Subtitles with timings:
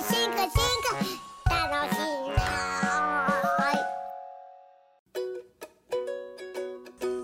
[0.00, 0.50] 進化進
[1.44, 2.00] 化楽しい
[2.34, 2.40] な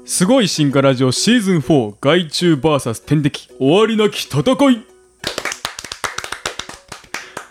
[0.04, 4.84] すごい進化ラジオシーズン4害虫 VS 天敵終わりなき戦い。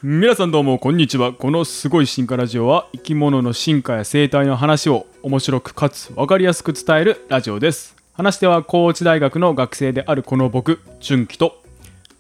[0.04, 1.34] 皆さんどうもこんにちは。
[1.34, 7.96] このすごい進化ラジオは生き物の進化や生態の話を面白くかつ分かりやすく伝えるラジオです。
[8.14, 11.65] 話しては高知大学の学生であるこの僕純喜と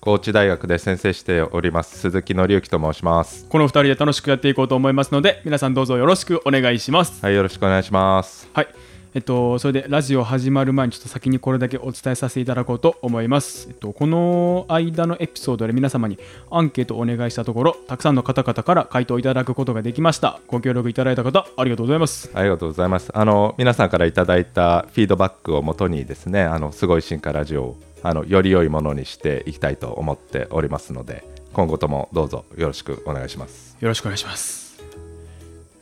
[0.05, 8.67] 高知大学で先生しております鈴木紀之と申しますこの2人で楽しくやっていこうと思いますので皆さんどうぞよろしくお願いしますはいよろしくお願いしますはい。
[9.15, 13.67] えっと、それでラジオ始まる前にちょっと先にこれだけお伝えさせていただこうと思います。
[13.69, 16.19] えっと、この間のエピソードで皆様に
[16.51, 20.41] アンケートをお願いしたところ、たくさんの方々から回答いただくことができました。
[20.47, 22.29] ご協力いただいた方、ありがとうございます。
[22.33, 31.23] ありがとうございますあの皆さんからいただいたフィードバックをもとにですねあのすごい進化ラジオをあのより良いものにしていきたいと思っておりますので
[31.53, 33.77] 今後ともどうぞよろしくお願いします。
[33.79, 34.83] よろしくお願いします。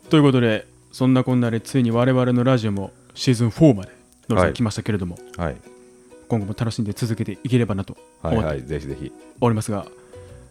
[0.10, 3.90] ということで、そんなこんなでついに我々のラジオもシーズン4まで
[4.30, 5.56] 乗せてきましたけれども、はい。
[6.28, 9.12] 今後も楽しんで続けていければなとはいは思っていぜひぜひ。
[9.42, 9.88] おりますが、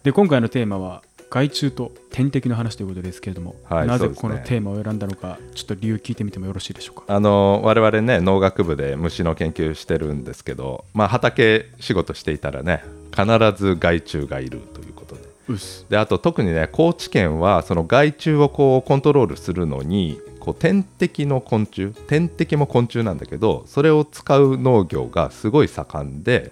[0.03, 7.05] で今回のテーマは害虫と天敵の話ということですけれども、はいなぜこのテーマを選んだのか、ちょっと理由聞いてみてもよろしいでしょうか？
[7.07, 15.21] あの我々ね農学部で虫の研究してるんですけど、まあ、畑仕事していたらね必ず害虫がいるということで。
[15.89, 26.51] であと特にね高知県はその害虫をこうコントロールするのにこう天敵の昆虫天敵も昆虫なんだけどそれを使う農業がすごい盛んで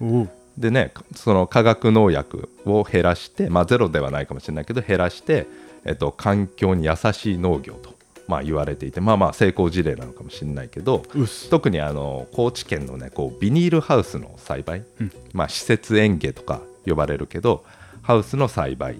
[0.58, 5.48] でねその化学農薬を減らしてまあゼロではないかもしれないけど減らして、
[5.86, 7.94] えっと、環境に優しい農業と、
[8.28, 11.04] まあ、言われていてまあまあ成功事例なのかもしれないけど。
[11.50, 17.64] 特にあの高知県のねこうビニールハウスの栽培、うんまあ、施設園芸とか呼ばれるけど
[18.02, 18.98] ハウスの栽培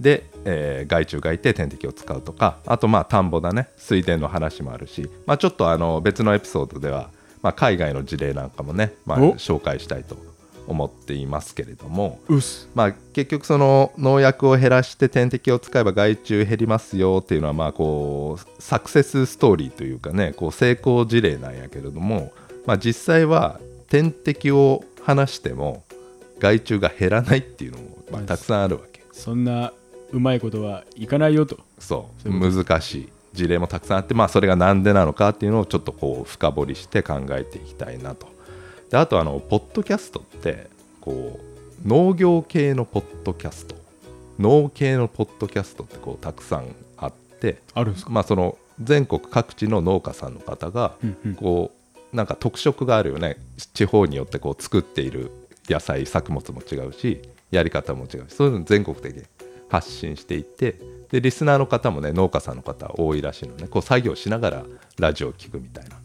[0.00, 7.10] で、えー害虫がいて天敵を使うとかあとまあ田んぼだね水田の話もあるし、まあ、ちょっとあの別のエピソードでは、
[7.42, 10.16] まあ、海外の事例なんかもね、まあ、お紹介したいと
[10.66, 12.20] 思っていますけれども。
[12.74, 22.32] まあ、結局その農薬を減らして天敵を使えば害虫減りますよっていうのはまあこうサクセスストーリーというかねこう成功事例なんやけれども、
[22.66, 25.84] まあ、実際は天敵を離しても
[26.38, 29.02] 害虫が減らないっていうのもまあたくさんあるわけ。
[29.12, 29.72] そんな
[30.10, 31.58] うまいことはいかないよと。
[31.78, 32.30] そう。
[32.30, 38.33] 難しい事例もたくさんあってまあそれが何でなのかっていうのをちょっとこう深掘りして考えていきたいなと
[38.94, 40.68] であとあのポッドキャストって
[41.00, 41.40] こ
[41.84, 43.74] う農業系のポッドキャスト。
[44.38, 46.66] 農系のポッドキャストってこうたくさん
[46.96, 48.12] あってあるんですか？
[48.12, 51.34] まあその全国各地の農家さんの方がうんうん。
[51.34, 51.72] こ
[52.12, 53.36] うなんか特色があるよね。
[53.72, 55.32] 地方によってこう作っている
[55.68, 59.24] 野菜作物も違うしやり方も違うしそういうの全国的に
[59.68, 60.76] 発信していって
[61.10, 63.66] でリスナーの方もね農家さんの方多いらしいのね。
[63.66, 64.64] こう作業しながら
[65.00, 65.88] ラジオを聞くみたいな。
[65.88, 66.03] うんうんうん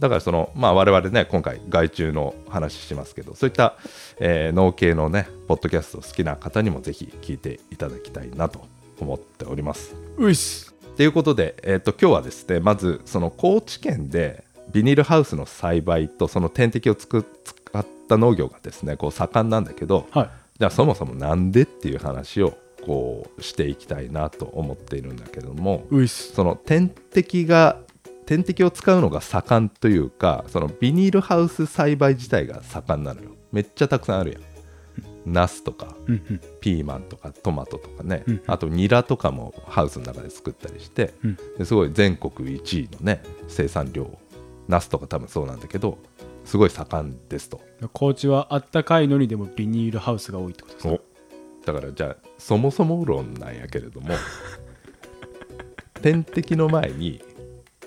[0.00, 3.76] だからそのまあ我々ね今回害虫の話しますけどそういった、
[4.18, 8.66] えー農系のねポッドキャスト好きな方にもぜひ聞いていただきたいなと
[9.00, 10.74] 思っておりますうっす。
[10.96, 20.30] ということで、えー、と今日はですねまずその高知県でビニールハウスの栽培とその天敵をつく使った農業がですねこう盛んなんだけどはい。
[20.58, 22.56] じゃあそもそもなんでっていう話を
[22.86, 26.32] こうしていきたいなと思っているんだけどもうっす。
[26.32, 27.80] その天敵が
[28.26, 33.30] 天敵を使うのが盛んというかそのビニールハウス栽培自体が盛んなのよ。
[33.52, 34.42] めっちゃたくさんあるやん。
[35.26, 36.40] ナスとかうんうん。
[36.60, 41.38] ピーマンとかトマトとかね、うんあとニラとかもハウスの中で作ったりして、うん。
[41.58, 44.18] ですごい全国1位のね生産量
[44.68, 45.98] ナスとか多分そうなんだけど
[46.44, 47.60] すごい盛んですと。
[47.92, 51.00] 高知はあったかいのにでもビニールハウスが多いってことですか？
[51.72, 54.08] だからじゃあそもそも論なんやけれども
[56.02, 57.22] 天敵の前に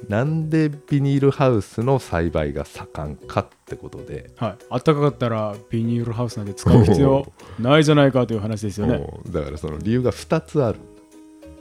[0.09, 4.56] なんでビニールハウスの栽培が盛んかってことで、はい。
[4.69, 9.06] あったかかったらビニールハウスなんて使う必要 ないじゃないかという話ですよね。
[9.30, 10.79] だからその理由が2つある。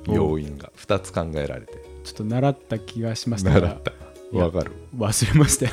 [0.09, 0.71] 要因が。
[0.77, 1.73] 2つ考えられて。
[2.05, 3.61] ちょっと習った気がしましたが。
[3.61, 3.93] 習っ、た。
[4.39, 4.73] わかる。
[4.97, 5.73] 忘れましたよ。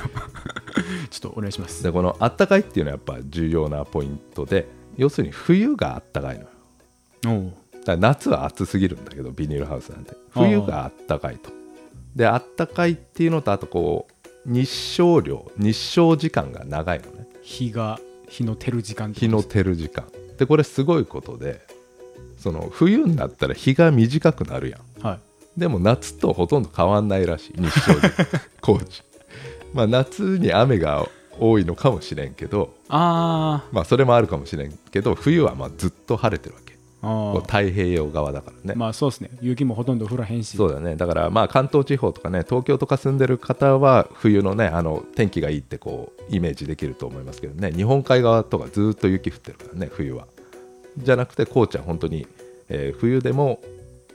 [1.11, 1.83] ちょっとお願いします。
[1.83, 4.67] でこのあったかいっていうのはやっぱ重要なポイントで
[4.97, 6.39] 要するに冬があったかい
[7.23, 7.51] のよ。
[7.85, 10.13] だ夏は暑すぎるんだけどビニールハウスなんて。
[10.31, 11.51] 冬があったかいと
[12.15, 17.27] であったかいっていうのとあとこう日照量日照時間が長いのね。
[17.41, 20.05] 日が日の照る時間日の照る時間。
[20.37, 21.61] でこれすごいことで
[22.37, 25.05] その冬になったら日が短くなるやん。
[25.05, 25.59] はい。
[25.59, 28.27] でも夏とほとんど変わんないらしい日照時間。
[28.61, 29.03] 高知。
[29.73, 31.07] まあ夏に雨が
[31.39, 36.61] 多いのかもしれんけどあまあそれもあるかもしれんけど冬はまあずっと晴れてるわ
[37.41, 39.29] 太平洋側だからね、まあそうですね。
[39.41, 40.55] 雪もほとんど降らへんし。
[40.55, 40.95] そうだね。
[40.95, 47.71] だからまあ関東地方とかね東京とか住んでる方は冬のねあの天気がいいってこうイメージできると思いますけどね。
[47.71, 50.27] 日本海側とかずっと雪降ってるからね冬は。
[50.97, 52.25] じゃなくて高知は本当に、
[52.69, 53.59] えー冬でも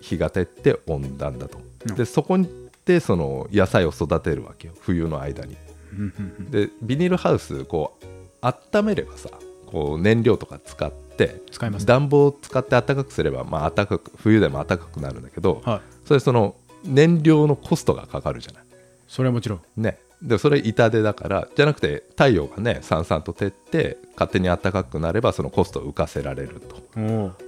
[0.01, 1.59] 日が照って温暖だと、
[1.89, 1.95] うん。
[1.95, 2.39] でそこ
[2.87, 4.75] でその野菜を育てるわけよ。
[4.81, 5.57] 冬の間に。
[5.93, 6.51] うんうんうん。
[6.51, 8.07] でビニールハウスこう
[8.41, 9.29] 温めればさ
[9.67, 15.81] こう燃料とか使って使います暖房を使って暖かくすれば、まあ、暖かく冬でも暖かくなるんだけど、はい。
[16.07, 16.55] それその
[16.85, 18.63] 燃料のコストがかかるじゃない。
[19.09, 19.61] それはもちろん。
[19.77, 26.77] ね、でそれ痛手だからじゃなくて太陽がねさんさんと照って勝手に暖かくなればそのコストを浮かせられると。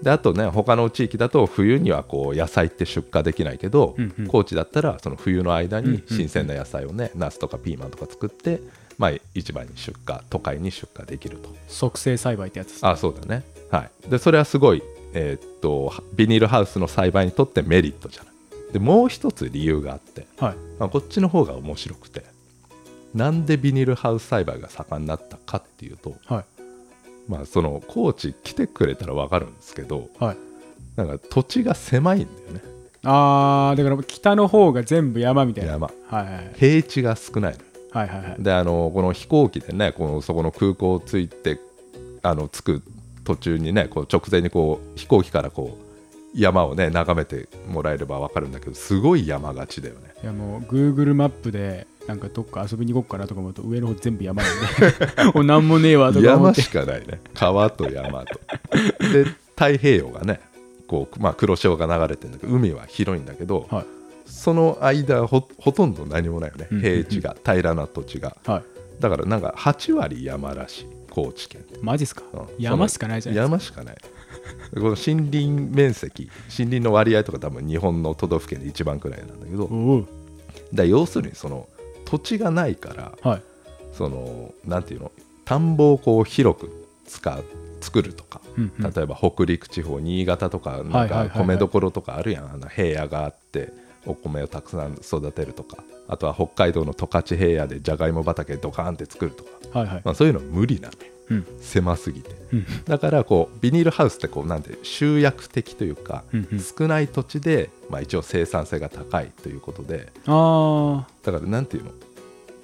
[0.03, 4.27] であとね他の地域だと冬にはこう野菜って出荷できないけど、うんうん。
[4.27, 8.61] 高知だったらその冬の間にうんうん新鮮な野菜をね、ナスとかピーマンとか作って、
[8.99, 11.55] まあ、市場に出荷都会に出荷できると。
[11.69, 14.11] 促成栽培ってやつですあそうだねはい。
[14.11, 14.83] でそれはすごい、
[15.15, 18.73] えーっとビニールハウスの栽培にとってメリットじゃない。
[18.73, 20.55] でもう一つ理由があって、はい。
[20.79, 22.25] まあ、こっちの方が面白くて
[23.15, 26.45] なんでビニールハウス栽培が盛んになったかっていうと、はい。
[27.29, 30.37] まあ、その高知来てくれたら分かるんですけどはい。
[30.97, 32.63] なんか土地が狭いんだよね。
[33.05, 35.73] あーだから北の方が全部山みたいな。
[35.73, 35.87] 山。
[36.09, 36.53] はいはいはい。
[36.57, 37.59] 平地が少ないの。
[37.93, 38.43] はいはいはい。
[38.43, 41.59] であのこの飛行機でねこのそこの空港を着いて
[42.23, 42.83] あの着く
[43.31, 45.91] 途中にねこう直前にこう飛行機からこう
[46.35, 50.15] 山をね眺めてもらえれば分かるんだけどすごい山がちだよね。
[50.23, 55.31] いやもう Google マップでなんかどっか遊びに行こうかなとか思うと上の方全部山なんで。
[55.35, 57.21] もう何もねえわとか山しかないね。
[57.35, 58.41] 川と山と。
[59.13, 59.25] で
[59.57, 60.41] 太平洋がね
[60.89, 63.85] こう、まあ、黒潮が流れてるんだけど海は広いんだけど、はい。
[64.27, 66.67] その間ほほとんど何もないよね。
[66.71, 66.93] うんうんうん。
[66.93, 68.37] 平地が平らな土地が。
[68.45, 69.01] はい。
[69.01, 71.65] だからなんか8割山らしい高知県。
[71.83, 72.23] マジっすか？
[72.33, 72.47] うん。
[72.59, 73.97] 山しかないじゃない山しかない。
[74.75, 74.97] この森
[75.31, 80.07] 林面積森林の割合とか多分日本の都道府県で一番くらいなんだけど。
[80.73, 81.69] だ要するにその
[82.05, 83.43] 土地がないからはい。
[83.93, 85.13] そのなんていうの？
[85.45, 87.45] 田んぼをこう広く使う
[87.81, 88.41] 作るとか。
[88.57, 88.93] うんうん。
[88.93, 91.29] 例えば北陸地方新潟とかなんはいはいはいはい。
[91.31, 92.53] か米どころとかあるやん。
[92.53, 93.73] あの平野があって
[94.07, 100.03] お米をたくさん育てるとかあとは北海道の十勝平野でじゃがいも畑ドカーンって作るとか、はいはい。
[100.05, 101.47] まあ、そういうの無理なのようん。
[101.61, 102.31] 狭すぎて。
[102.53, 102.67] うん。
[102.85, 106.61] だからこうビニールハウスってこうなんて集約的というか、うんうん。
[106.61, 110.13] 少ない土地で、まあ、一応生産性が高いということで。
[110.27, 111.93] あだからなんていうの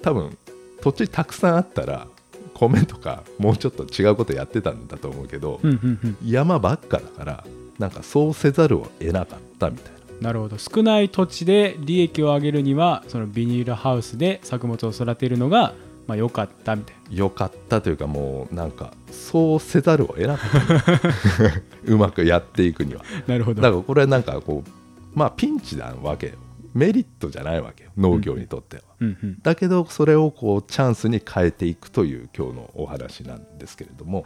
[0.01, 0.37] 多分
[0.81, 2.07] 土地たくさんあったら
[2.53, 6.17] 米とかもうちょっと違うことやってたんだと思うけど、ーうんうんうん。
[6.25, 7.45] 山ばっかだから
[7.79, 10.57] なんかそうせざるを得なかったみたいななるほど。
[10.57, 15.73] 少ない土地で利益を上げるにはそのビニールハウスで作物を育てるのが
[16.07, 21.01] まあ良かったみたい良かったというかもうなんかそうせざるを得なかった
[21.85, 23.03] うまくやっていくには。
[23.27, 23.61] ななるほど。
[23.61, 24.69] だからこれはなんかこう
[25.13, 26.33] まあピンチなわけよ。
[26.73, 34.25] メリットじゃないわけよ農業にとっては、うんうんだけどそれをこうチャンスに変えていくという今日のお話なんですけれども。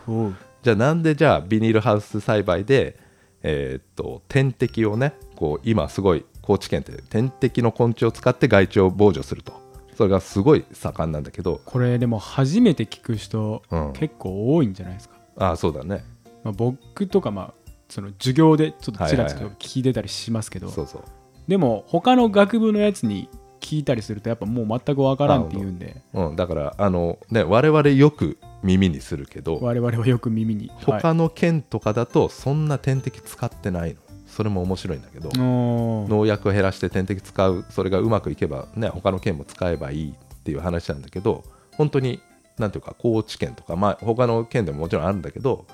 [0.63, 2.99] じゃあなんでじゃあビニールハウス栽培で
[3.43, 9.59] えーっと天敵をねこう今すごい高知県って天敵の昆虫を使って害虫を防除すると。
[9.95, 11.61] それがすごい盛んなんだけど。
[11.65, 13.93] これでも初めて聞く人、うん。
[13.93, 16.03] 結構多いんじゃないですか、ああそうだね。
[16.43, 21.03] まあ、僕とかまあその授業でちょっとちらちら聞いてたりしますけど、そうそう。
[21.47, 23.29] でも他の学部のやつに
[23.61, 26.01] 聞いたりするとやっぱもう全くわからんって言うんで。
[26.13, 29.59] うん、だからあのね我々よく耳にするけど。
[29.61, 30.71] 我々はよく耳に。
[30.83, 34.01] 他の県とかだとそんな点滴使ってないの。
[34.27, 35.29] それも面白いんだけど。
[35.35, 37.65] 農薬を減らして点滴使う。
[37.69, 41.43] それがうまくいけばね他の県も使えばいいっていう話なんだけど。
[41.77, 42.19] 本当に
[42.57, 45.65] なんていうか高知県とかまあ他の県でももちろんあるんだけど。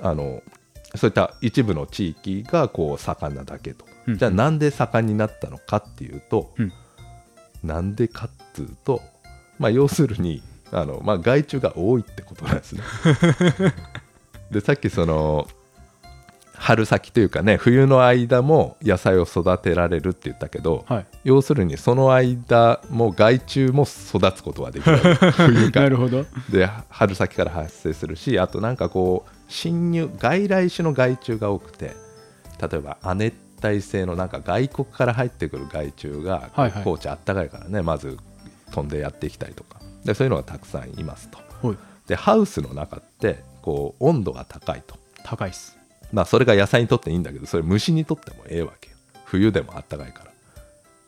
[0.00, 0.42] あの
[0.94, 4.18] そういった一部の地域がこう盛んなだけと、うん。
[4.18, 6.72] じゃあなんで盛んになったのかっていうと、うん
[7.66, 9.02] なんでかっていうと
[9.58, 10.42] まあ要するに
[10.72, 12.82] あの、まあ、害虫が多いってことなんですね。
[14.50, 15.48] でさっきその
[16.54, 21.06] 春先というかね冬の間も野菜を育てられるって言ったけど、はい。
[21.24, 24.96] 要するにその間も害虫も育つことができる
[25.32, 26.24] 冬からなるほど。
[26.50, 31.94] で春先から発生するしあとなんかこう侵入外来種の害虫が多くて
[32.60, 36.84] 例えば亜熱帯性のなんか外国から入ってくる害虫がはいはい。
[36.84, 38.18] 高知あったかいからね、まず
[38.72, 39.80] 飛んでやってきたりとか。
[40.04, 41.38] でそういうのがたくさんいますと。
[41.60, 41.76] ほい。
[42.06, 44.96] でハウスの中ってこう温度が高いと。
[45.24, 45.76] 高いっす。
[46.12, 48.96] まあそれが野菜にとっていいんだけどそれ虫にとってもええわけよ。
[49.24, 50.30] 冬でもあったかいから。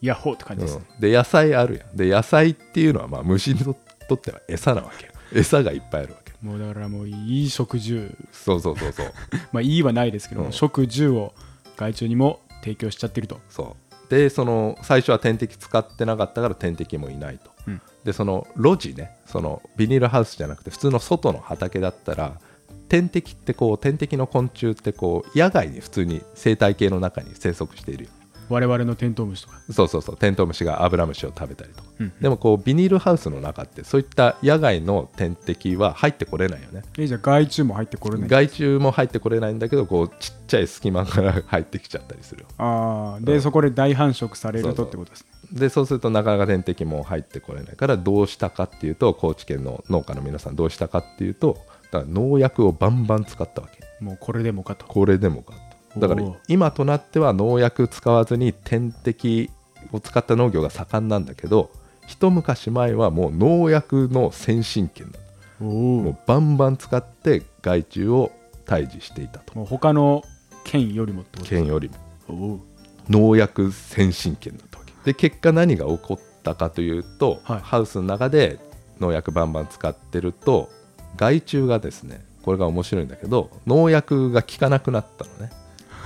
[0.00, 1.00] ヤッホーって感じですね、うん。
[1.00, 1.96] で野菜あるやん。
[1.96, 3.76] で野菜っていうのはまあ虫にと
[4.08, 5.12] とっては餌なわけよ。
[5.34, 6.32] 餌がいっぱいあるわけ。
[6.42, 8.16] もうだからもういい食住。
[8.32, 9.12] そうそうそうそう。
[9.52, 10.52] まあいいはないですけど、うん。
[10.52, 11.34] 食住を
[11.78, 13.40] 害虫にも提供しちゃってると。
[13.48, 14.10] そう。
[14.10, 17.80] でその最初は点滴使ってなかったから点滴もいないと、うん。
[18.04, 22.40] でその路地ねそのビニールハウスじゃなくて普通の外の畑だったら
[22.88, 28.10] 天敵ってこう天敵の昆虫ってこう野外に普通に生態系の中に生息しているよ
[28.48, 31.88] 我々のテントウムシとか、そうそうそうテントウムシがアブラムシを食べたりとか。
[32.00, 36.82] うんでもこうビニールハウスの中ってそういった野外の天敵は入ってこれないよね。
[36.98, 38.28] えじゃあ害虫も入ってこれない。
[38.28, 42.42] 害虫も入ってこれないんだけどこうちっちゃい隙間から入ってきちゃったりする。
[42.42, 43.40] よああで、うん。
[43.40, 45.28] そこで大繁殖されるとってことですね。
[45.52, 51.58] でそうするとなかなか天敵も入ってこれないからどうしたかっていうと高知県の農家の皆さんどうしたかっていうと
[51.90, 54.04] だから農薬をバンバン使ったわけ。
[54.04, 54.86] もうこれでもかと。
[54.86, 55.67] これでもかと
[55.98, 59.50] だから今となっては農薬使わずに天敵
[59.92, 61.70] を使った農業が盛んなんだけど
[62.06, 65.12] 一昔前はもう農薬の先進権
[65.60, 68.32] もうおバンバン使って害虫を
[68.64, 69.54] 退治していたと。
[69.56, 70.22] もう他の
[70.64, 71.90] 県よりもってこと県より
[72.28, 72.60] も。
[73.08, 74.92] 農薬先進権だったわけ。
[75.04, 77.60] で結果何が起こったかというと、はい。
[77.60, 78.58] ハウスの中で
[79.00, 80.68] 農薬バンバン使ってると
[81.16, 85.50] 害虫がですねこれが面白いんだけど農薬が効かなくなったのね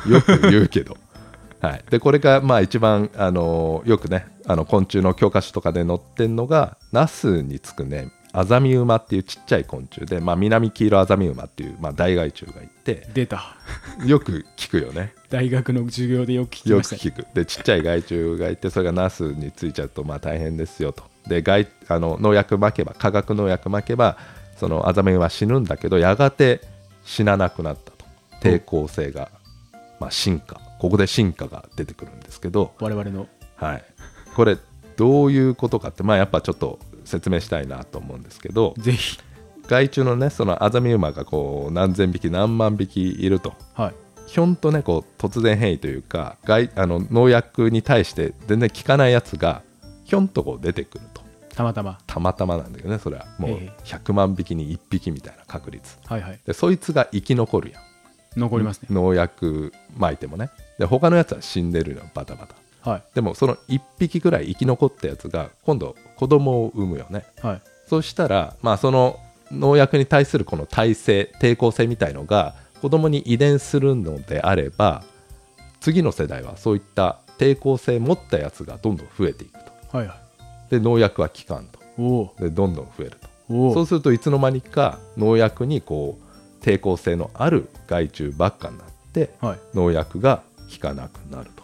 [0.07, 0.97] よく言うけど、
[1.61, 13.57] はい、でこれがまあ一番、あのよくねあの昆虫の教科書とかで載ってんのがナスにつくねアザミウマっていうちっちゃい昆虫で、まあ、南黄色アザミウマっていう、まあ、大害虫がいて出た。
[14.07, 15.15] よく聞くよね。
[15.29, 16.97] 大学の授業でよく聞きよました。
[16.97, 17.35] ねく聞く。
[17.35, 21.05] でちっちゃい害虫がいてそれがナスについちゃうとまあ大変ですよと。
[21.29, 24.17] で害あの農薬まけば化学農薬まけば
[24.57, 26.61] そのアザメは死ぬんだけどやがて
[27.05, 28.03] 死ななくなったと。
[28.43, 29.31] 抵抗性が、
[30.03, 33.29] まあ、進化ここで進化が出てくるんですけど、我々の。
[33.55, 33.85] はい、
[34.35, 34.59] これ
[34.97, 39.19] どういうことかってまあやっぱちょっと説明したいなと思うんですけどぜひ。
[39.69, 43.55] 害虫のねそのアザミウマがこう何千匹何万匹いると。
[43.75, 43.95] はい。
[44.27, 49.63] ひょんとねこう突然変異というか害あの農薬に対して全然効かないやつが
[50.05, 51.23] ひょんとこう出てくると。
[51.55, 51.99] たまたま。
[52.09, 53.27] たまたまなんだけどねそれは。
[53.39, 53.83] もうええ。
[53.85, 55.97] 100万匹に1匹みたいな確率。
[56.07, 56.41] はいはい。
[56.45, 57.92] でそいつが生き残るやん
[58.37, 58.89] 残りますね。
[58.91, 60.51] 農薬撒いてもね。
[60.79, 62.91] で他のやつは死んでるのバタバタ。
[62.91, 63.03] はい。
[63.15, 67.25] でもその1匹ぐらい生き残ったやつが今度子供を産むよね。
[67.41, 67.62] はい。
[67.89, 69.21] そうしたらまあその
[69.51, 75.05] 農薬に対するこの耐性抵抗性みたいのが子供に遺伝するのであれば
[75.81, 79.59] 次の世代はそういった抵抗性持ったやつがどんどん増えていく
[79.91, 79.97] と。
[79.97, 80.71] はいはい。
[80.71, 81.81] で農薬は効かんと。
[82.39, 83.29] でどんどん増えると。
[83.75, 86.22] そうするといつの間にか農薬にこう
[86.62, 89.59] 抵抗性のある害虫ばっかになってはい。
[89.75, 90.42] 農薬が
[90.73, 91.62] 効かなくなると。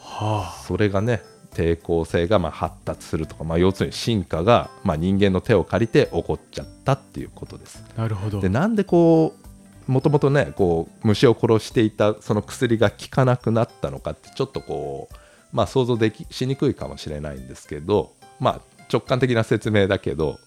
[0.00, 7.84] はそれがね抵抗性がまあ発達するとか、まあ、要するに進化がまあ人間の手を借りて起こっちゃったっていうことです。
[7.96, 8.40] あなるほど。
[8.40, 9.34] でなんでこ
[9.88, 15.16] うもともとねこう虫を殺していたその薬が効かなくなったのかってちょっとこう
[15.52, 18.60] まあ想像できしにくいかもしれないんですけどまあ
[18.92, 20.38] 直感的な説明だけど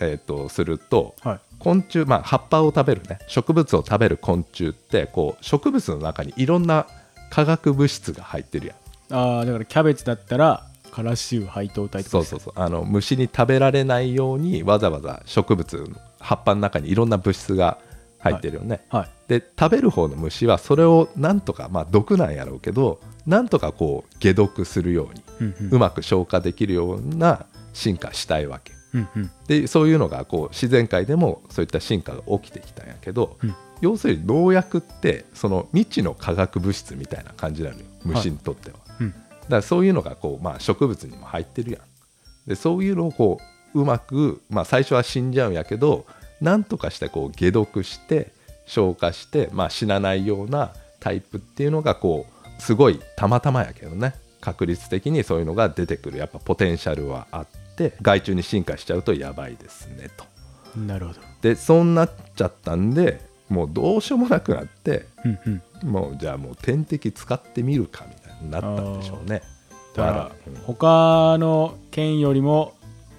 [0.00, 3.18] えー、とするとはい昆虫、まあ、葉っぱを食べるね。
[3.26, 6.86] 植物を食べる昆虫ってこう植物の中にいろんな
[7.30, 8.76] 化学物質が入ってるやん。
[9.14, 12.10] ああだからキャベツだったらカラシウ配糖体とか。
[12.10, 12.52] そうそうそう。
[12.56, 15.86] あの虫に食べられないようにわざわざ植物の
[16.20, 17.78] 葉っぱの中にいろんな物質が
[18.20, 19.08] 入ってるよね、はい。
[19.28, 25.74] で食べる方の虫はそれをなんとかまあ毒なんやろうけどなんとかこう解毒するようにうんうん。
[25.76, 29.30] うまく消化できるような進化したいわけうんうん。
[29.46, 33.54] でそういうのがこう自然界でもそういった進化が起きてきたんやけど、うん。
[33.80, 39.10] 要するに農薬ってその未知の化学物質みたいな感じなのよ虫にとっては、うん。
[39.10, 41.82] だからそういうのがこう、まあ、植物にも入ってるやん。
[42.48, 43.40] でそういうのをこ
[43.74, 46.06] ううまく、まあ、最初は死んじゃうんやけど
[46.40, 48.32] なんとかしてこう解毒して
[48.66, 54.14] 消化して、まあ、死なないようなタイプっていうのがこうすごいたまたまやけどね。
[54.40, 56.18] 確率的にそういうのが出てくる。
[56.18, 57.63] やっぱポテンシャルはあって
[58.02, 60.24] 害虫に進化しちゃうとやばいですねと。
[60.78, 61.20] なるほど。
[61.42, 65.38] でそうなっちゃったんでもうどうしようもなくなってうん
[65.82, 65.90] うん。
[65.90, 69.42] もうじゃあもう点滴使ってみるかみたいになったんでしょうね。
[69.94, 70.30] だから
[70.64, 72.74] 他の県よりも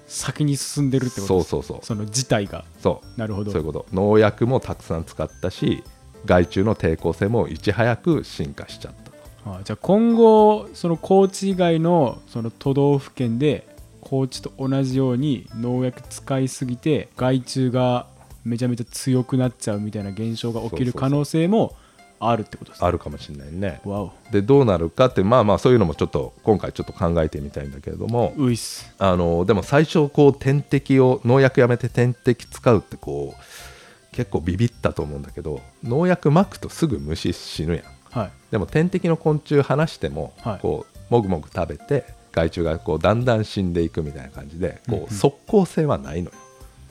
[0.08, 1.86] 先に進んでるってことですそうそうそう。
[1.86, 2.66] その事態が。
[2.82, 3.20] そう。
[3.20, 3.52] なるほど。
[3.52, 3.86] そういうこと。
[3.94, 5.84] 農薬もたくさん使ったし
[6.26, 9.16] 害虫の抵抗性もいち早く進化しちゃったと。
[9.58, 13.68] あじゃあ今後その高知以外のその都道府県で
[14.06, 18.06] 高知と同じように農薬使いすぎて害虫が
[18.46, 21.76] めちゃめちゃ強くなっちゃうみたいな現象が起きる可能性も
[22.20, 22.88] あるってことですね。
[22.88, 23.82] あるかもしれないね。
[23.84, 24.14] わお。
[24.32, 28.34] でどうなるかってまあまあそういうのもちょっと今回ちょっと考えてみたいんだけれども。
[28.38, 28.94] ういっす。
[29.00, 37.84] あのでも最初こう点滴を農薬やめて点滴使うってこう結構ビビったと思うんだけど農薬まくとすぐ虫死ぬやん。
[38.18, 38.32] はい。
[38.52, 40.60] でも点滴の昆虫離しても、はい。
[40.60, 42.06] こうもぐもぐ食べて
[42.36, 45.00] 害虫がこうだんだん死んでいくみたいな感じでこうん。
[45.00, 46.32] ううん速効性はないのよ。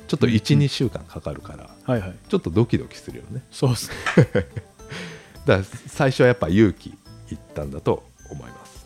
[0.09, 2.15] ちょっとうん12、週間かかるからはいはい。
[2.29, 3.43] ちょっとドキドキするよね。
[3.51, 3.95] そうっすね。
[5.47, 6.91] だから最初はやっぱ勇気
[7.31, 8.85] いったんだと思います。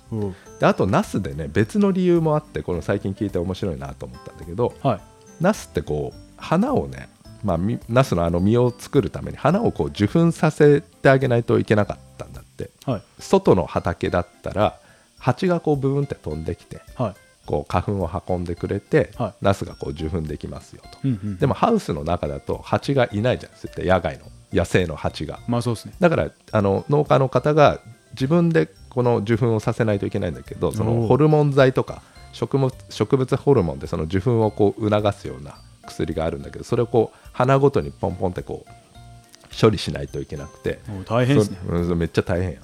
[0.59, 5.01] であとナスでね別の理由もあってこの最近聞いて面白いなと思ったんだけどはい。
[5.43, 7.09] ナスってこう花をね
[7.45, 12.71] まあみナスのあの実を作るために花をこう受粉させてあげないといけなかったんだって。
[12.87, 13.03] はい。
[13.21, 14.81] 外の畑だったら
[15.19, 17.15] 蜂がこうブーンって飛んできてはい。
[17.47, 19.35] こう花粉を運んでくれて、はい。
[19.41, 25.41] ナスがこう受粉できますよと、うんうんでもハウスの中だと蜂がいないじゃんそういった野外の野生の蜂が。
[25.49, 25.95] まあそうっすね。
[25.99, 27.81] だからあの農家の方が
[28.13, 35.57] 自分でこの受粉をさせないといけないんだけどそのホルモン剤とか植物植物ホルモンでその受粉をこう促すような
[35.87, 40.81] 薬があるんだけどそれをこう花ごとにポンポンってこう処理しないといけなくて。
[41.07, 41.59] 大変ですね。
[41.65, 42.61] そうんめっちゃ大変や。
[42.61, 42.63] ん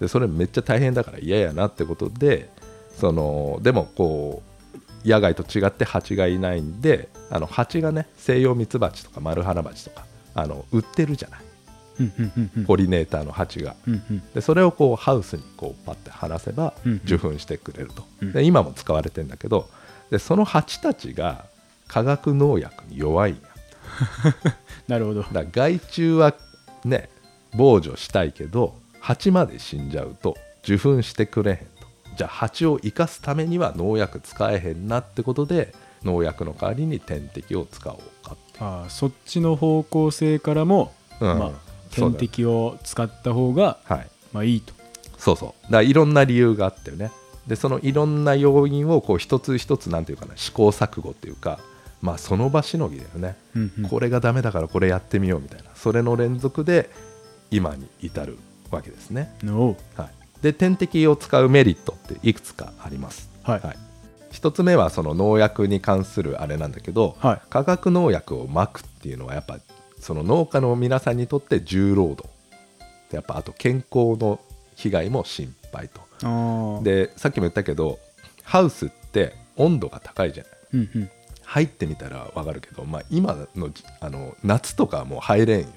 [0.00, 2.50] でそれめっちゃ大変だから嫌やなってことで
[2.98, 4.42] そのでもこ
[5.04, 11.40] う野外と違って蜂がいないんであの蜂がね西洋ミツバチとかマルハナバチとかあの売ってるじゃない。
[12.66, 13.74] ポリネーターの蜂が。
[14.34, 18.32] でそれをこうハウスにこうパッて離せばうん受粉してくれると、うん。
[18.32, 19.68] で今も使われてんだけど
[20.10, 21.46] でその蜂たちが
[21.88, 23.40] 化学農薬に弱いんや。
[24.88, 25.22] なるほど。
[25.22, 26.34] だ害虫は
[26.84, 27.08] ね
[27.54, 28.74] 防除したいけど
[29.06, 31.64] 蜂まで死んじゃうと受粉してくれへんと。
[32.16, 35.72] じゃあ蜂を生かすためには農薬使えへんなってことで
[36.02, 41.50] 農薬の代わりに点滴を使おうかってああそっちの方向性からも、うんまあ、
[41.94, 44.08] 点滴を使った方がはい。
[44.32, 44.74] まあいいと。
[45.18, 45.62] そうそう。
[45.66, 47.12] だからいろんな理由があってね。
[47.46, 51.60] でそのいろんな要因をこう一つ一つなんていうかな試行錯誤っていうか
[52.02, 53.88] まあその場しのぎだよね、うんうん。
[53.88, 55.70] これがダメだからこれやってみようみたいな。
[55.76, 56.90] それの連続で
[57.52, 58.36] 今に至る
[58.70, 59.76] わけですね、おう。
[59.96, 63.60] はい、で点滴を使うメリットっていくつかあります、はい。
[64.30, 67.42] 一つ目はその農薬に関するあれなんだけど、はい。
[67.48, 69.58] 化学農薬をまくっていうのはやっぱ
[70.00, 72.28] その農家の皆さんにとって重労働。
[73.10, 74.40] でやっぱあと健康の
[74.74, 76.82] 被害も心配と。
[76.82, 77.98] でさっきも言ったけど
[78.42, 80.52] ハウスって温度が高いじゃない。
[80.74, 81.10] うんうん。
[81.44, 85.72] 入ってみたら分かるけど、まあ、今のじあの夏とかはもう入れんよね。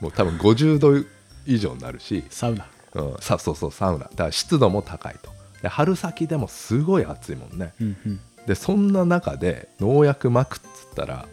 [0.00, 1.04] もう多分50度
[1.46, 2.66] 以上になるし、サウナ。
[2.94, 4.04] うん、さそうそうサウナ。
[4.04, 5.30] だから湿度も高いと。
[5.62, 7.72] で春先でもすごい暑いもんね。
[7.80, 8.20] うんうん。
[8.46, 11.26] でそんな中で農薬まくっつったら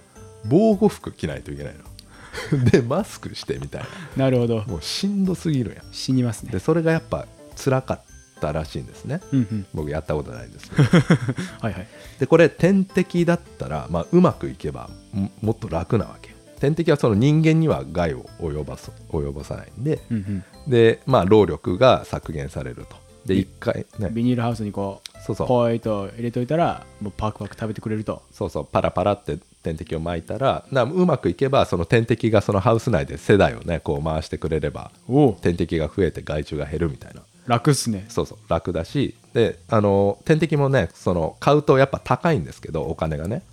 [0.45, 1.83] 防護服着ないといけないの。
[2.71, 3.83] でマスクしてみたい
[4.15, 4.29] な。
[4.29, 4.59] るほど。
[4.59, 5.93] なもうしんどすぎるやん。
[5.93, 6.51] 死にますね。
[6.51, 8.01] でそれがやっぱ辛かっ
[8.39, 9.21] たらしいんですね。
[9.31, 9.65] うんうん。
[9.73, 10.83] 僕やったことないんですけど。
[11.59, 11.87] はいはい。
[12.19, 20.43] でこれ点滴だったら、まあ、うまくいけばももっと楽なわけよ点滴はその人間には害を及ばす及ぼさないんでうんうん。
[20.71, 23.01] で、まあ、労力が削減されると。
[23.25, 24.09] でい1回ね。
[24.11, 25.47] ビニールハウスにこうそうそう。
[25.47, 28.23] ポイと入れといたらもうパクパク食べてくれると。
[28.31, 28.65] そうそう。
[28.65, 37.21] パラパラって点滴を巻いたらなうまくいけばその点滴がそのハウス内で世代をねこう回してくれればおお点滴が増えて害虫が減るみたいな。
[37.45, 38.05] 楽っすね。
[38.09, 38.37] そうそう。
[38.47, 43.43] 楽だしであの点滴もねその買うとやっぱ高いんですけどお金がね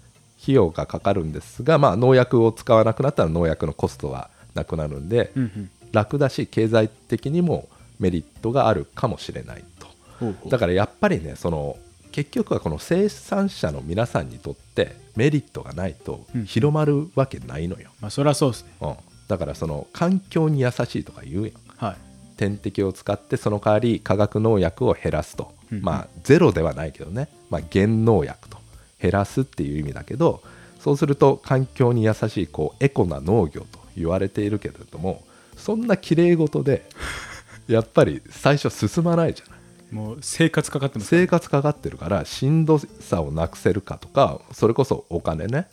[0.49, 5.71] 費用がかかるんですが、まあ、農薬を使わなくなったら農薬のコストはなくなるんで、うんうん。
[5.93, 10.49] 楽だし経済的にもメリットがあるかもしれないと。
[10.49, 11.77] だからやっぱりねその
[12.13, 16.45] 結局はこの生産者の皆さんにとってメリットがないとうん。
[16.47, 18.71] 広まるわけないのよ、まあそりゃそうですね。
[18.81, 18.95] うん。
[19.29, 21.53] だからその環境に優しいとか言うやん。
[21.77, 21.97] はい。
[22.39, 28.58] 点滴を使ってその代わり化学農薬を減らすと、うんまあゼロではないけどね、まあ、減農薬と
[29.01, 30.43] 減らすっていう意味だけど
[30.81, 35.23] そうすると環境に優しいこうエコな農業と言われているけれども
[35.57, 36.89] そんな綺麗事で
[37.67, 39.59] やっぱり最初進まないじゃない。
[39.91, 45.67] もう生活かかってます生活かかってるからしんどさをなくせるかとかそれこそお金ね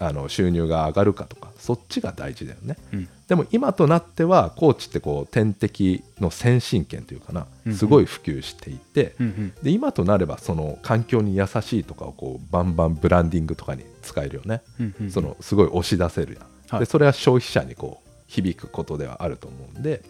[0.00, 2.76] あの収入が上がるかとかそっちが大事だよね。
[2.92, 9.14] うんでも今となっては高知ってこう点滴の先進権というかなすごい普及していて、
[9.62, 14.62] で今となればその環境に優しいとかをこうバンバンブランディングとかに使えるよね、
[15.08, 16.80] そのすごい押し出せるやん、はい。
[16.80, 20.02] でそれは消費者にこう響くことではあると思うんで。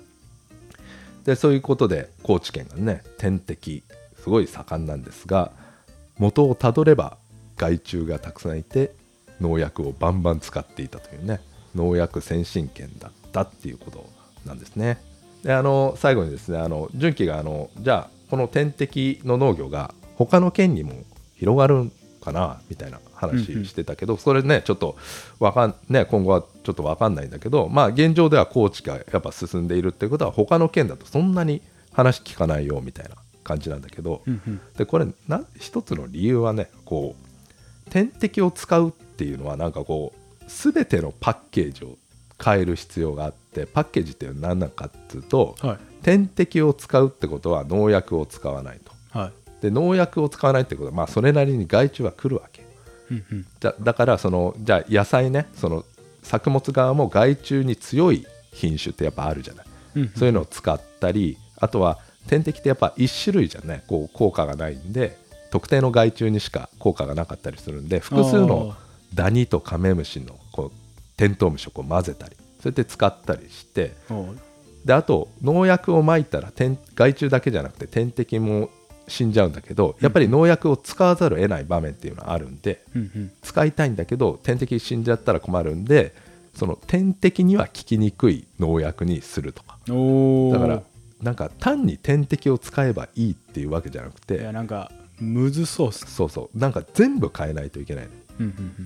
[1.24, 3.82] でそういうことで高知県がね点滴
[4.22, 5.52] すごい盛んなんですが
[6.18, 7.16] 元をたどれば
[7.56, 8.92] 害虫がたくさんいて
[9.40, 11.40] 農薬をバンバン使っていたというね
[11.74, 14.08] 農薬先進権だったっていうこと
[14.46, 14.98] なんですね。
[15.42, 20.92] であの最後にですねあの純喜があのじゃあこの天敵の農業が他の県にも
[21.36, 24.96] 広がるんかなみたいな話してたけど、それねちょっと
[25.38, 31.60] わかんね今後はちょっと分かんないんだけどまあ現状では高知がやっぱ進んでいるっていうことは他の県だとそんなに
[31.92, 34.60] 話聞かないよみたいな感じなんだけど、うんうん。
[34.76, 37.14] でこれな一つの理由はねこ
[37.86, 41.96] う点滴を使うっていうのはなんかこう全てのパッケージを
[42.42, 45.78] 変える必要があってパッケージって何なのかっていうとはい。
[46.02, 49.18] 点滴を使うってことは農薬を使わないと。
[49.18, 49.32] はい。
[49.62, 52.66] で農薬を使わないってことはまあそれなりに害虫は来るわけ。
[53.10, 53.46] うんうん。
[53.58, 55.84] じゃだからそのじゃあ野菜ねその
[56.22, 59.66] 作物側も害虫に強い品種ってやっぱあるじゃない。
[59.96, 60.08] うんうん。
[60.10, 65.16] そういうのを使ったりあとは点滴ってやっぱ1種類じゃねこう効果がないんで
[65.50, 68.74] 特定の害虫にしか効果がなかったりするんで複数の
[69.14, 73.92] ダニとカメムシのこうテントウムシをこう混ぜたりそうやって使ったりして
[74.84, 78.70] であと農薬をまいたら天害虫だけじゃなくて天敵も
[79.06, 83.32] 死んじゃうんだけどやっぱり農薬を使わざるを得ない場面っていうのはあるんでうんうん。
[83.42, 86.14] 使いたいんだけど天敵死んじゃったら困るんで
[86.54, 89.78] その天敵には効きにくい農薬にするとか。
[89.86, 90.82] だから
[91.22, 96.58] なんか単に点滴を使えばいいっていうわけじゃなくいやてなんかむずそうっすそうそう。
[96.58, 98.23] なんか全部変えないといけないうんうんうん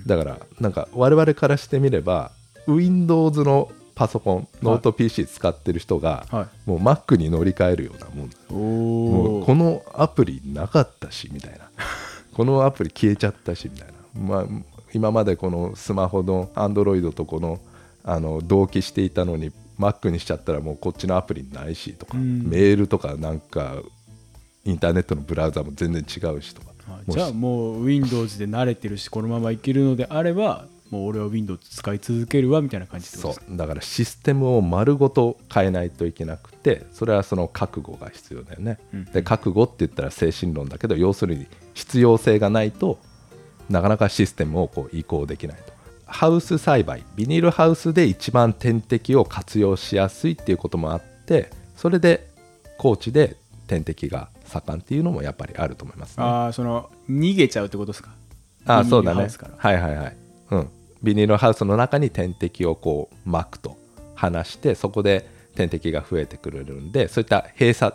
[0.05, 2.31] だからなんか我々からしてみれば
[2.67, 6.69] Windows のパソコンノート PC 使ってる人が、はい。
[6.69, 9.29] もう Mac に乗り換えるようなもん。
[9.29, 11.69] もうこのアプリなかったしみたいな。
[12.33, 14.45] このアプリ消えちゃったしみたいな、まあ、
[14.93, 17.59] 今までこのスマホの Android とこの
[18.05, 22.47] あの同期していたのに Mac にしちゃったらもうこっちのアプリないしとか、うん。
[22.47, 23.81] メールとかなんか
[24.63, 26.68] インターネットのブラウザも全然違うしとか
[27.07, 33.57] じゃあもう Windows で慣れてるしこのままいけるのであればもう俺は Windows 使い続けるわみたいな感じそう。
[33.57, 39.05] だからシステムを丸ごと変えないといけなくてそれはその覚悟が必要だよね、うん。
[39.05, 42.97] で覚悟って言ったら精神論だけど要するに必要性がないと
[43.69, 45.73] なかなかシステムをこう移行できないと。
[46.07, 52.27] ハウス栽培ビニールハウスで一番天敵を活用しやすいっていうこともあってそれで
[52.79, 53.35] 高知で
[53.67, 56.23] 天敵が盛んっていうのもやっぱりあると思いますね。
[56.23, 58.09] ああその逃げちゃうってことですか？
[58.65, 59.53] あそうだねビニールハウスから。
[59.57, 60.17] はいはいはい。
[60.51, 60.69] うん。
[61.01, 63.77] ビニールハウスの中に天敵をこう巻くと
[64.15, 67.93] 離してそこで天敵が増えてくれるんでそういった閉鎖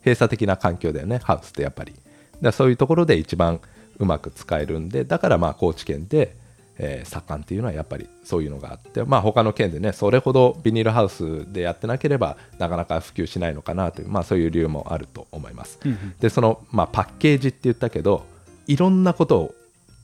[0.00, 1.92] 閉鎖的な環境だよねハウスってやっぱり。
[1.92, 2.02] だか
[2.40, 3.60] らそういうところで一番
[3.98, 6.36] うまく使えるんでだからまあ高知県で、
[6.78, 16.14] えー盛んっていうのはやっぱりそういうのがあってまあ他の県でねそれほどビニールハウスでやってなければなかなか普及しないのかなというまあそういう理由もあると思います、うんうん。
[16.20, 18.26] でその、まあ、パッケージって言ったけど
[18.66, 19.54] いろんなこと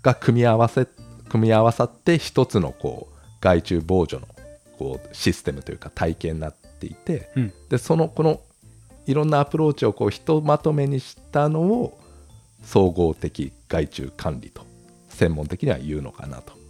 [0.03, 0.87] が組み合わせ
[1.29, 4.27] 組み合わさって一つのこう害虫防除の
[4.79, 7.53] こうシステムというか体系になっていてうん。
[7.69, 8.41] でそのこの
[9.07, 11.99] いろんなアプローチをこうひとまとめにしたのを
[12.63, 14.65] 総合的害虫管理と
[15.09, 16.62] 専門的には言うのかなと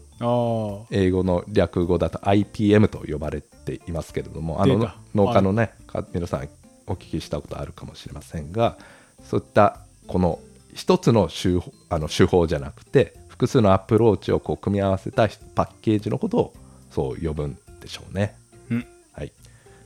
[0.91, 6.49] 英語の略語だと IPM と呼ばれていますけれどもあの農家のね、か皆さん
[6.87, 8.77] お聞きしたことあるかもしれませんが
[9.25, 10.39] そういったこの
[10.75, 16.55] 一つの手法あの手法じゃなくて複数のアプローチをこう組み合わせたパッケージのことを
[16.91, 18.37] そう呼ぶんでしょうね。
[18.71, 18.87] うん。
[19.13, 19.33] はい、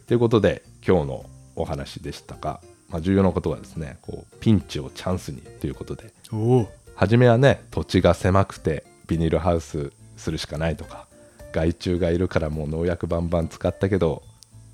[0.06, 6.12] ということで今日のお話でしたが、まあ、重要なことはですねこうピンチをチャンスにということで。
[6.94, 11.06] 初めはね土地が狭くてビニールハウスするしかないとか
[11.52, 14.22] 害虫がいるからもう農薬バンバン使ったけど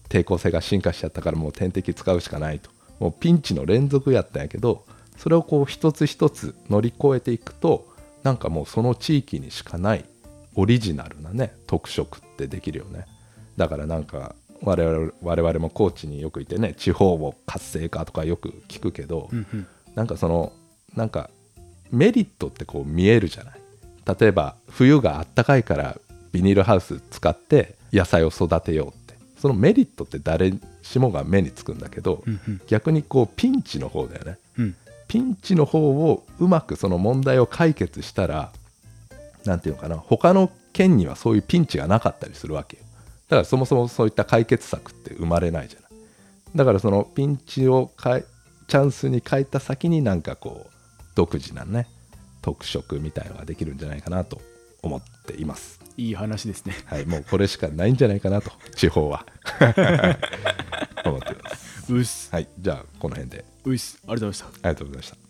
[0.09, 2.70] 抵抗性が進化しちゃったからもう点滴使うしかないと。
[3.00, 4.85] もうピンチの連続やったんやけど
[5.16, 7.87] それをこう一つ一つ乗り越えていくと
[8.22, 10.05] なんかもうその地域にしかない
[10.55, 13.07] オリジナルなね特色ってできるよね。
[13.57, 19.66] だからなんか我々我々も高知によくいてね地方を活性化とかよく聞くけど、うんうん。
[19.94, 20.52] なんかその
[20.94, 21.31] なんか
[21.90, 23.62] メリットってこう見えるじゃない？
[24.07, 25.97] 例えば冬があったかいから
[26.33, 29.03] ビニールハウス使って野菜を育てようって。
[29.38, 32.61] そのメリットって誰しもが目につくんだけど、うんうん。
[32.69, 34.38] 逆にこうピンチの方だよね。
[34.59, 34.77] うん。
[35.09, 38.53] ピンチの方をうまくその問題を解決したら
[39.45, 42.85] なんていうのかな他の県にはそういうピンチがなかったりするわけよ。
[43.29, 45.91] だからそもそもそういった解決策って生まれないじゃない。
[46.55, 47.91] だからそのピンチを
[48.69, 50.71] チャンスに変えた先になんかこう
[51.15, 51.88] 独自なね
[52.42, 54.40] 特色みたいのができるんじゃないかなと
[54.83, 55.81] 思っています。
[55.96, 56.74] いい話ですね。
[56.87, 59.24] はいもうこれしかないんじゃないかなと地方は。
[61.05, 61.92] 思っています。
[61.94, 62.31] うっす。
[62.33, 63.44] はいじゃあこの辺で。
[63.64, 63.98] うっす。
[64.07, 64.68] ありがとうございました。
[64.68, 65.21] ありがとうございました